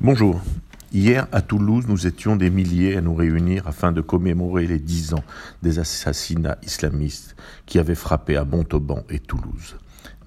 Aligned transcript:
Bonjour. 0.00 0.40
Hier, 0.92 1.26
à 1.32 1.42
Toulouse, 1.42 1.86
nous 1.88 2.06
étions 2.06 2.36
des 2.36 2.50
milliers 2.50 2.96
à 2.96 3.00
nous 3.00 3.16
réunir 3.16 3.66
afin 3.66 3.90
de 3.90 4.00
commémorer 4.00 4.64
les 4.68 4.78
dix 4.78 5.12
ans 5.12 5.24
des 5.60 5.80
assassinats 5.80 6.56
islamistes 6.62 7.34
qui 7.66 7.80
avaient 7.80 7.96
frappé 7.96 8.36
à 8.36 8.44
Montauban 8.44 9.02
et 9.10 9.18
Toulouse. 9.18 9.76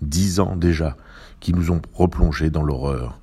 Dix 0.02 0.42
ans 0.42 0.58
déjà 0.58 0.98
qui 1.40 1.54
nous 1.54 1.72
ont 1.72 1.82
replongés 1.94 2.50
dans 2.50 2.64
l'horreur. 2.64 3.18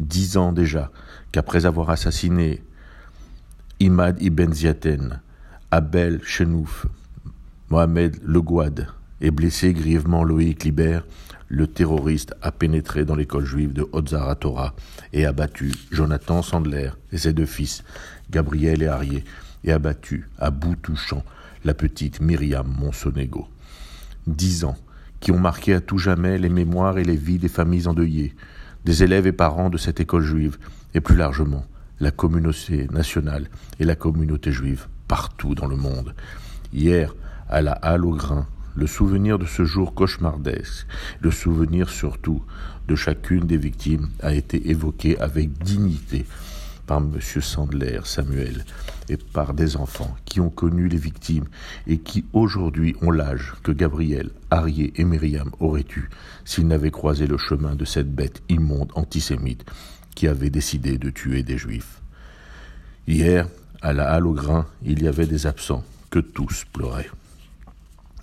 Dix 0.00 0.36
ans 0.36 0.52
déjà 0.52 0.90
qu'après 1.30 1.64
avoir 1.64 1.90
assassiné 1.90 2.64
Imad 3.78 4.20
Ibn 4.20 4.52
Ziaten, 4.52 5.20
Abel 5.70 6.20
Chenouf, 6.24 6.86
Mohamed 7.70 8.18
Le 8.24 8.42
Gouad 8.42 8.88
et 9.24 9.30
blessé 9.30 9.72
grièvement 9.72 10.22
Loïc 10.22 10.64
Libert, 10.64 11.06
le 11.48 11.66
terroriste 11.66 12.34
a 12.42 12.52
pénétré 12.52 13.06
dans 13.06 13.14
l'école 13.14 13.46
juive 13.46 13.72
de 13.72 13.88
Torah 14.34 14.74
et 15.14 15.24
abattu 15.24 15.72
Jonathan 15.90 16.42
Sandler 16.42 16.90
et 17.10 17.16
ses 17.16 17.32
deux 17.32 17.46
fils, 17.46 17.84
Gabriel 18.30 18.82
et 18.82 18.86
Arié, 18.86 19.24
et 19.64 19.72
abattu 19.72 20.28
à 20.38 20.50
bout 20.50 20.76
touchant 20.76 21.24
la 21.64 21.72
petite 21.72 22.20
Myriam 22.20 22.66
Monsonego. 22.68 23.48
Dix 24.26 24.64
ans 24.64 24.76
qui 25.20 25.32
ont 25.32 25.40
marqué 25.40 25.72
à 25.72 25.80
tout 25.80 25.96
jamais 25.96 26.36
les 26.36 26.50
mémoires 26.50 26.98
et 26.98 27.04
les 27.04 27.16
vies 27.16 27.38
des 27.38 27.48
familles 27.48 27.88
endeuillées, 27.88 28.34
des 28.84 29.04
élèves 29.04 29.26
et 29.26 29.32
parents 29.32 29.70
de 29.70 29.78
cette 29.78 30.00
école 30.00 30.22
juive, 30.22 30.58
et 30.92 31.00
plus 31.00 31.16
largement 31.16 31.64
la 31.98 32.10
communauté 32.10 32.88
nationale 32.92 33.48
et 33.80 33.84
la 33.84 33.96
communauté 33.96 34.52
juive 34.52 34.86
partout 35.08 35.54
dans 35.54 35.66
le 35.66 35.76
monde. 35.76 36.14
Hier, 36.74 37.14
à 37.48 37.62
la 37.62 37.72
Halle 37.72 38.04
au 38.04 38.14
Grain, 38.14 38.46
le 38.74 38.86
souvenir 38.86 39.38
de 39.38 39.46
ce 39.46 39.64
jour 39.64 39.94
cauchemardesque, 39.94 40.86
le 41.20 41.30
souvenir 41.30 41.90
surtout 41.90 42.42
de 42.88 42.94
chacune 42.94 43.46
des 43.46 43.56
victimes 43.56 44.08
a 44.20 44.34
été 44.34 44.70
évoqué 44.70 45.18
avec 45.18 45.58
dignité 45.62 46.24
par 46.86 46.98
M. 46.98 47.18
Sandler, 47.20 48.00
Samuel, 48.04 48.64
et 49.08 49.16
par 49.16 49.54
des 49.54 49.76
enfants 49.76 50.16
qui 50.24 50.40
ont 50.40 50.50
connu 50.50 50.88
les 50.88 50.98
victimes 50.98 51.46
et 51.86 51.98
qui 51.98 52.24
aujourd'hui 52.32 52.96
ont 53.02 53.10
l'âge 53.10 53.54
que 53.62 53.72
Gabriel, 53.72 54.30
Arié 54.50 54.92
et 54.96 55.04
Myriam 55.04 55.50
auraient 55.60 55.86
eu 55.96 56.08
s'ils 56.44 56.66
n'avaient 56.66 56.90
croisé 56.90 57.26
le 57.26 57.38
chemin 57.38 57.74
de 57.74 57.84
cette 57.84 58.14
bête 58.14 58.42
immonde 58.48 58.92
antisémite 58.94 59.64
qui 60.14 60.28
avait 60.28 60.50
décidé 60.50 60.98
de 60.98 61.10
tuer 61.10 61.42
des 61.42 61.58
juifs. 61.58 62.00
Hier, 63.06 63.48
à 63.82 63.92
la 63.92 64.10
halle 64.10 64.26
au 64.26 64.32
grain, 64.32 64.66
il 64.82 65.02
y 65.02 65.08
avait 65.08 65.26
des 65.26 65.46
absents 65.46 65.84
que 66.10 66.18
tous 66.18 66.64
pleuraient. 66.72 67.10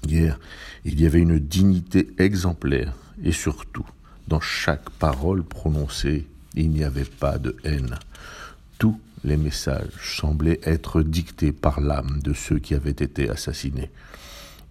Hier, 0.07 0.39
il 0.83 0.99
y 0.99 1.05
avait 1.05 1.19
une 1.19 1.39
dignité 1.39 2.07
exemplaire 2.17 2.93
et 3.23 3.31
surtout, 3.31 3.85
dans 4.27 4.39
chaque 4.39 4.89
parole 4.89 5.43
prononcée, 5.43 6.27
il 6.55 6.71
n'y 6.71 6.83
avait 6.83 7.05
pas 7.05 7.37
de 7.37 7.55
haine. 7.63 7.97
Tous 8.79 8.99
les 9.23 9.37
messages 9.37 9.91
semblaient 10.01 10.59
être 10.63 11.03
dictés 11.03 11.51
par 11.51 11.81
l'âme 11.81 12.19
de 12.23 12.33
ceux 12.33 12.59
qui 12.59 12.73
avaient 12.73 12.89
été 12.89 13.29
assassinés. 13.29 13.91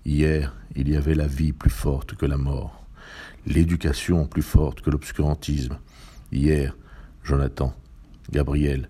Hier, 0.04 0.54
il 0.74 0.88
y 0.88 0.96
avait 0.96 1.14
la 1.14 1.26
vie 1.26 1.52
plus 1.52 1.70
forte 1.70 2.14
que 2.14 2.26
la 2.26 2.36
mort, 2.36 2.84
l'éducation 3.46 4.26
plus 4.26 4.42
forte 4.42 4.80
que 4.80 4.90
l'obscurantisme. 4.90 5.78
Hier, 6.32 6.76
Jonathan, 7.22 7.74
Gabriel, 8.32 8.88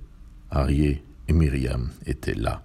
Arié 0.50 1.02
et 1.28 1.32
Myriam 1.32 1.90
étaient 2.06 2.34
là 2.34 2.62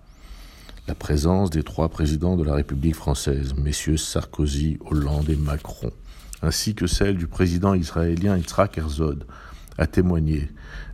la 0.87 0.93
présence 0.93 1.49
des 1.49 1.63
trois 1.63 1.89
présidents 1.89 2.35
de 2.35 2.43
la 2.43 2.53
République 2.53 2.95
française, 2.95 3.55
messieurs 3.55 3.97
Sarkozy, 3.97 4.77
Hollande 4.85 5.29
et 5.29 5.35
Macron, 5.35 5.91
ainsi 6.43 6.75
que 6.75 6.85
celle 6.85 7.17
du 7.17 7.25
président 7.25 7.73
israélien 7.73 8.37
Yitzhak 8.37 8.77
Herzog, 8.77 9.23
a 9.79 9.87
témoigné 9.87 10.47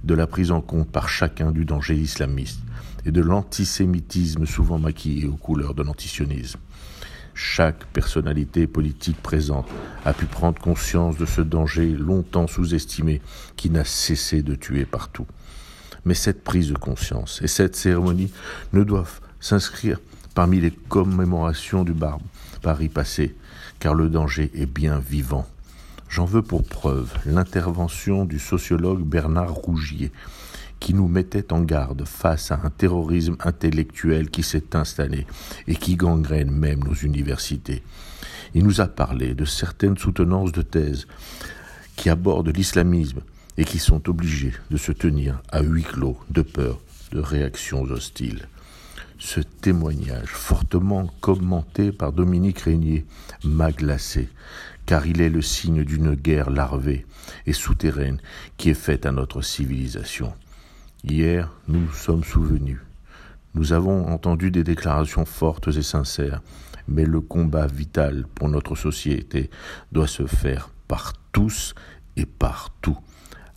de 0.05 0.13
la 0.13 0.27
prise 0.27 0.51
en 0.51 0.61
compte 0.61 0.89
par 0.89 1.09
chacun 1.09 1.51
du 1.51 1.65
danger 1.65 1.95
islamiste 1.95 2.61
et 3.05 3.11
de 3.11 3.21
l'antisémitisme 3.21 4.45
souvent 4.45 4.79
maquillé 4.79 5.27
aux 5.27 5.35
couleurs 5.35 5.73
de 5.73 5.83
l'antisionisme. 5.83 6.59
Chaque 7.33 7.85
personnalité 7.87 8.67
politique 8.67 9.21
présente 9.21 9.67
a 10.05 10.13
pu 10.13 10.25
prendre 10.25 10.59
conscience 10.61 11.17
de 11.17 11.25
ce 11.25 11.41
danger 11.41 11.87
longtemps 11.87 12.47
sous-estimé 12.47 13.21
qui 13.57 13.69
n'a 13.69 13.83
cessé 13.83 14.41
de 14.41 14.55
tuer 14.55 14.85
partout. 14.85 15.25
Mais 16.05 16.13
cette 16.13 16.43
prise 16.43 16.69
de 16.69 16.77
conscience 16.77 17.41
et 17.41 17.47
cette 17.47 17.75
cérémonie 17.75 18.31
ne 18.73 18.83
doivent 18.83 19.21
s'inscrire 19.41 19.99
parmi 20.33 20.61
les 20.61 20.71
commémorations 20.71 21.83
du 21.83 21.91
barbe 21.91 22.21
Paris 22.61 22.89
passé, 22.89 23.35
car 23.79 23.95
le 23.95 24.07
danger 24.07 24.51
est 24.53 24.67
bien 24.67 24.99
vivant. 24.99 25.47
J'en 26.09 26.25
veux 26.25 26.41
pour 26.41 26.63
preuve 26.63 27.11
l'intervention 27.25 28.25
du 28.25 28.37
sociologue 28.37 29.01
Bernard 29.01 29.53
Rougier, 29.53 30.11
qui 30.79 30.93
nous 30.93 31.07
mettait 31.07 31.53
en 31.53 31.61
garde 31.61 32.05
face 32.05 32.51
à 32.51 32.59
un 32.63 32.69
terrorisme 32.69 33.37
intellectuel 33.39 34.29
qui 34.29 34.43
s'est 34.43 34.75
installé 34.75 35.25
et 35.67 35.75
qui 35.75 35.95
gangrène 35.95 36.51
même 36.51 36.83
nos 36.83 36.93
universités. 36.93 37.83
Il 38.53 38.63
nous 38.63 38.81
a 38.81 38.87
parlé 38.87 39.33
de 39.33 39.45
certaines 39.45 39.97
soutenances 39.97 40.51
de 40.51 40.61
thèse 40.61 41.07
qui 41.95 42.09
abordent 42.09 42.55
l'islamisme 42.55 43.21
et 43.57 43.63
qui 43.63 43.79
sont 43.79 44.09
obligés 44.09 44.53
de 44.69 44.77
se 44.77 44.91
tenir 44.91 45.41
à 45.49 45.61
huis 45.61 45.83
clos 45.83 46.17
de 46.29 46.41
peur 46.41 46.79
de 47.11 47.19
réactions 47.19 47.83
hostiles. 47.83 48.47
Ce 49.23 49.39
témoignage, 49.39 50.29
fortement 50.29 51.05
commenté 51.21 51.91
par 51.91 52.11
Dominique 52.11 52.61
Régnier, 52.61 53.05
m'a 53.43 53.71
glacé, 53.71 54.29
car 54.87 55.05
il 55.05 55.21
est 55.21 55.29
le 55.29 55.43
signe 55.43 55.83
d'une 55.83 56.15
guerre 56.15 56.49
larvée 56.49 57.05
et 57.45 57.53
souterraine 57.53 58.19
qui 58.57 58.71
est 58.71 58.73
faite 58.73 59.05
à 59.05 59.11
notre 59.11 59.43
civilisation. 59.43 60.33
Hier, 61.03 61.51
nous 61.67 61.81
nous 61.81 61.93
sommes 61.93 62.23
souvenus. 62.23 62.79
Nous 63.53 63.73
avons 63.73 64.07
entendu 64.07 64.49
des 64.49 64.63
déclarations 64.63 65.25
fortes 65.25 65.67
et 65.67 65.83
sincères, 65.83 66.41
mais 66.87 67.05
le 67.05 67.21
combat 67.21 67.67
vital 67.67 68.25
pour 68.33 68.49
notre 68.49 68.75
société 68.75 69.51
doit 69.91 70.07
se 70.07 70.25
faire 70.25 70.71
par 70.87 71.13
tous 71.31 71.75
et 72.17 72.25
partout, 72.25 72.97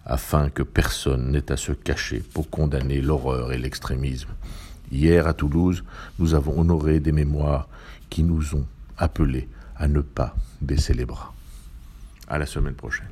afin 0.05 0.51
que 0.51 0.63
personne 0.63 1.33
n'ait 1.33 1.51
à 1.51 1.57
se 1.57 1.73
cacher 1.73 2.23
pour 2.35 2.51
condamner 2.51 3.01
l'horreur 3.01 3.51
et 3.51 3.59
l'extrémisme. 3.59 4.29
Hier 4.91 5.27
à 5.27 5.35
Toulouse, 5.35 5.85
nous 6.19 6.35
avons 6.35 6.61
honoré 6.61 7.01
des 7.01 7.13
mémoires 7.13 7.69
qui 8.11 8.23
nous 8.23 8.55
ont 8.55 8.67
appelés 8.97 9.49
à 9.77 9.89
ne 9.89 10.01
pas 10.01 10.35
baisser 10.61 10.95
les 10.95 11.05
bras. 11.05 11.33
À 12.29 12.39
la 12.39 12.47
semaine 12.47 12.75
prochaine. 12.75 13.09